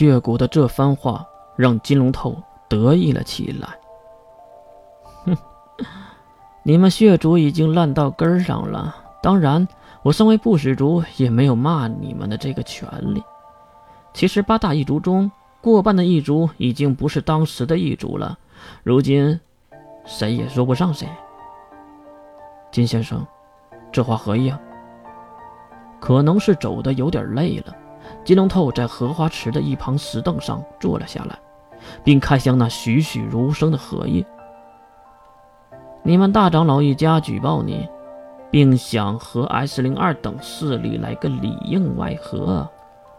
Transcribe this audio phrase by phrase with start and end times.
[0.00, 1.26] 血骨的这番话
[1.56, 2.34] 让金龙头
[2.70, 3.68] 得意了起来。
[5.26, 5.36] 哼，
[6.64, 8.96] 你们血族已经烂到根上了。
[9.22, 9.68] 当然，
[10.02, 13.22] 我身为不死族，也没有骂你们的这个权利。
[14.14, 18.38] 其实八大异族中，过半的异族已经不是当时的异族了。
[18.82, 19.38] 如今，
[20.06, 21.06] 谁也说不上谁。
[22.72, 23.26] 金先生，
[23.92, 24.58] 这话何意啊？
[26.00, 27.76] 可能是走的有点累了。
[28.24, 31.38] 金龙透在荷花池的一旁石凳上坐了下来，
[32.04, 34.24] 并看向那栩栩如生的荷叶。
[36.02, 37.88] 你们大长老一家举报你。
[38.50, 42.68] 并想和 S 零二等势力来个里应外合，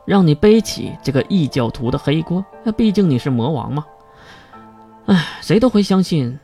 [0.05, 2.43] 让你背起这个异教徒的黑锅。
[2.63, 3.85] 那毕竟你是魔王嘛。
[5.05, 6.37] 唉，谁都会相信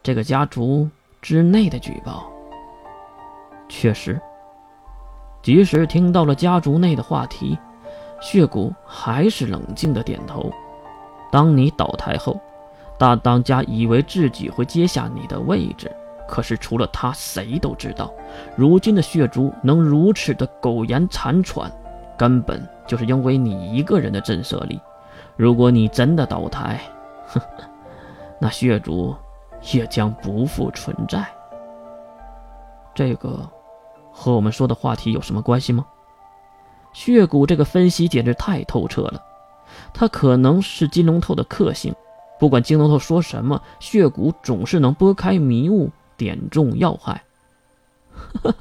[0.00, 0.88] 这个家族
[1.20, 2.30] 之内的举报。
[3.68, 4.20] 确实，
[5.42, 7.58] 即使听到了家族内的话题，
[8.20, 10.52] 血骨还是冷静的点头。
[11.32, 12.38] 当你倒台后，
[12.98, 15.90] 大当家以为自己会接下你的位置。
[16.28, 18.12] 可是除了他，谁都知道，
[18.54, 21.68] 如今的血族能如此的苟延残喘，
[22.16, 24.80] 根本就是因为你一个人的震慑力。
[25.36, 26.80] 如果你真的倒台，
[27.26, 27.64] 呵呵，
[28.38, 29.16] 那血族
[29.72, 31.26] 也将不复存在。
[32.94, 33.40] 这个
[34.12, 35.84] 和我们说的话题有什么关系吗？
[36.92, 39.22] 血骨这个分析简直太透彻了，
[39.92, 41.94] 他可能是金龙头的克星，
[42.38, 45.90] 不管金龙头说什么，血骨总是能拨开迷雾。
[46.16, 47.22] 点中要害，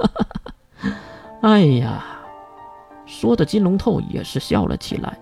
[1.43, 2.21] 哎呀，
[3.05, 5.19] 说的金龙透也是笑了起来。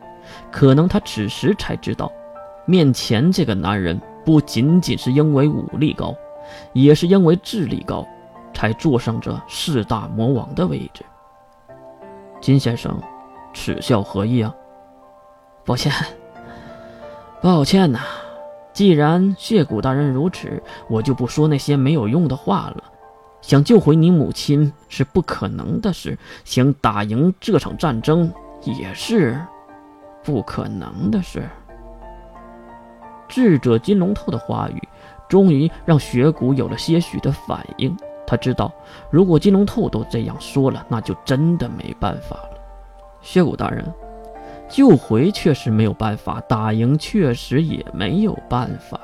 [0.52, 2.12] 可能他此时才知道，
[2.68, 6.16] 面前这个男人不仅仅是因为武力高，
[6.74, 8.08] 也是因为智力高，
[8.54, 11.04] 才坐上这四大魔王的位置。
[12.48, 12.98] 金先生，
[13.52, 14.56] 耻笑何意啊？
[15.66, 15.92] 抱歉，
[17.42, 18.00] 抱歉呐。
[18.72, 22.86] 既然血骨大人如此，我就不说那些没有用的话了。
[23.42, 29.38] 想救回你母亲是不可能的事，想打赢这场战争也是
[30.24, 31.44] 不可能的事。
[33.28, 34.82] 智者金龙透的话语，
[35.28, 37.94] 终于让血骨有了些许的反应。
[38.28, 38.72] 他知道，
[39.10, 42.50] 如果金龙透都这样说了，那就真的没办法了。
[43.22, 43.84] 血骨大人。
[44.70, 49.00] 救回确实没有办法，打赢确实也没有办法。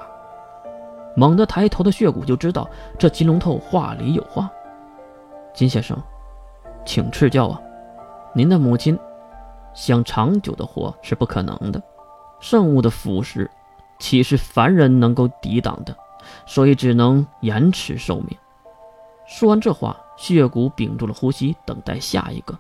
[1.16, 2.70] 猛地抬头的血骨就知道，
[3.00, 4.52] 这金龙透话里有话。
[5.54, 5.98] 金先生，
[6.84, 7.62] 请赐教啊！
[8.36, 9.00] 您的母亲
[9.74, 11.82] 想长久的活是不可能的，
[12.42, 13.48] 圣物的腐蚀
[14.00, 15.96] 岂是凡人能够抵挡的？
[16.46, 18.38] 所以只能延迟寿命。
[19.36, 22.56] 说完这话，血骨屏住了呼吸，等待下一个。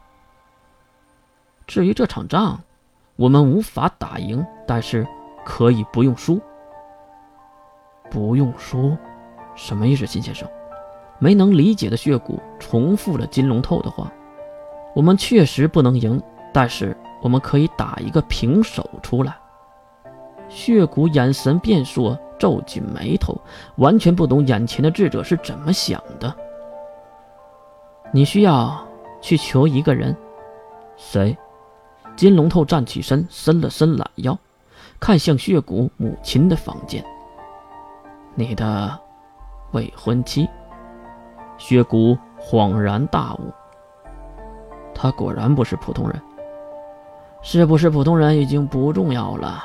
[1.67, 2.59] 至于这场仗，
[3.15, 5.07] 我们无法打赢，但是
[5.45, 6.41] 可以不用输。
[8.09, 8.97] 不用输，
[9.53, 10.49] 什么意思，金先生？
[11.19, 14.11] 没能理解的血骨重复了金龙透的话
[14.95, 16.19] ：“我们确实不能赢，
[16.51, 19.37] 但是我们可以打一个平手出来。”
[20.49, 23.39] 血骨眼神变缩，皱紧眉头，
[23.75, 26.35] 完全不懂眼前的智者是怎么想的。
[28.15, 28.79] 你需要
[29.21, 30.15] 去求一个人，
[30.95, 31.35] 谁？
[32.15, 34.37] 金龙头站起身，伸了伸懒腰，
[34.99, 37.03] 看向血骨母亲的房间。
[38.35, 38.95] 你的
[39.71, 40.47] 未婚妻。
[41.57, 43.51] 血骨恍然大悟，
[44.93, 46.21] 他果然不是普通人。
[47.41, 49.63] 是不是普通人已经不重要了，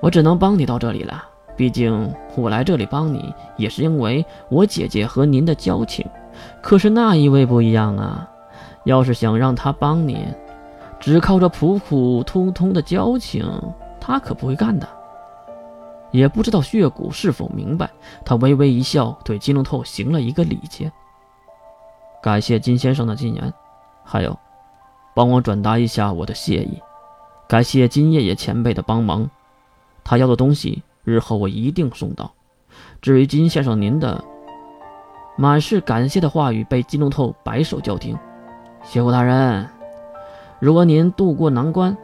[0.00, 1.24] 我只能帮你到这里了。
[1.56, 6.06] 毕竟我来这里帮你，也是因为我姐姐和您的交情。
[6.60, 8.28] 可是那一位不一样啊，
[8.84, 10.26] 要是想让他帮你。
[10.98, 13.44] 只靠着普普通通的交情，
[14.00, 14.88] 他可不会干的。
[16.10, 17.90] 也不知道血骨是否明白，
[18.24, 20.90] 他微微一笑，对金龙透行了一个礼节。
[22.22, 23.52] 感谢金先生的进言，
[24.02, 24.36] 还有，
[25.14, 26.80] 帮我转达一下我的谢意。
[27.46, 29.28] 感谢金爷爷前辈的帮忙，
[30.02, 32.32] 他要的东西日后我一定送到。
[33.02, 34.24] 至于金先生您的，
[35.36, 38.18] 满是感谢的话语被金龙透摆手叫停。
[38.82, 39.68] 血骨大人。
[40.58, 41.96] 如果您渡过难关，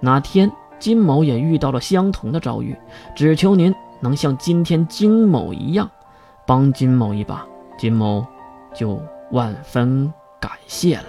[0.00, 2.76] 哪天金某也遇到了相同的遭遇，
[3.14, 5.90] 只求您能像今天金某一样，
[6.46, 7.46] 帮金某一把，
[7.78, 8.26] 金某
[8.74, 11.08] 就万分感谢了。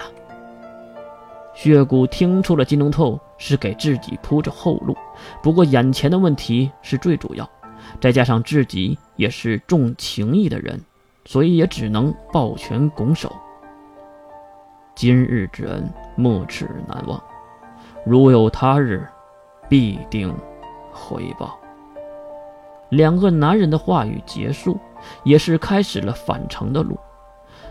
[1.54, 4.96] 血骨听出了金龙透是给自己铺着后路，
[5.44, 7.48] 不过眼前的问题是最主要，
[8.00, 10.80] 再加上自己也是重情义的人，
[11.26, 13.32] 所以也只能抱拳拱手。
[14.96, 17.22] 今日之恩，没齿难忘。
[18.06, 19.08] 如有他日，
[19.70, 20.36] 必定
[20.92, 21.58] 回报。
[22.90, 24.78] 两个男人的话语结束，
[25.24, 26.98] 也是开始了返程的路。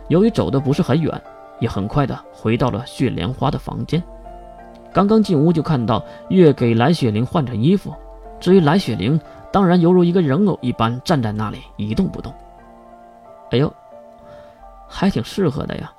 [0.09, 1.23] 由于走的不是很远，
[1.61, 4.03] 也很快的回到了血莲花的房间。
[4.93, 7.95] 刚刚进屋就看到月给蓝雪玲换着衣服，
[8.41, 9.21] 至于蓝雪玲，
[9.53, 12.33] 当然犹如一个人偶一般站在那里一动不动。
[13.51, 13.73] 哎呦，
[14.89, 15.93] 还挺适合的呀！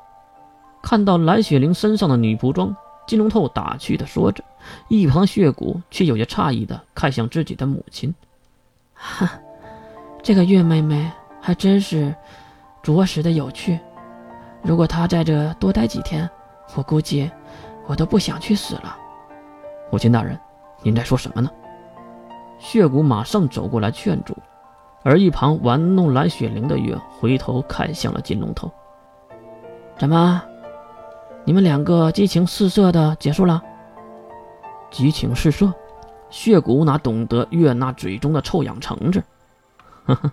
[0.82, 2.76] 看到蓝雪玲身上的女仆装，
[3.06, 4.44] 金龙透打趣的说着，
[4.88, 8.14] 一旁血骨却有些诧异的看向自己的母亲。
[8.94, 9.30] 哈，
[10.24, 12.16] 这个月妹妹还真是
[12.82, 13.80] 着实的有趣。
[14.64, 16.30] 如果她在这多待几天，
[16.76, 17.30] 我估计
[17.86, 18.98] 我都不想去死了。
[19.92, 20.40] 母亲大人，
[20.82, 21.50] 您在说什么呢？
[22.60, 24.38] 血骨马上走过来劝阻，
[25.04, 28.72] 而一旁玩弄蓝雪玲的月回头看向了金龙头。
[29.98, 30.42] 怎么，
[31.44, 33.62] 你们两个激情四射的结束了？
[34.90, 35.74] 激情四射？
[36.30, 39.22] 血骨哪懂得月那嘴中的臭氧橙子？
[40.06, 40.32] 呵呵，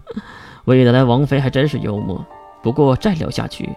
[0.65, 2.25] 未来王妃还真是幽默。
[2.63, 3.77] 不过再聊下去，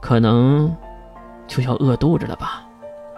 [0.00, 0.74] 可能
[1.46, 2.64] 就要饿肚子了吧。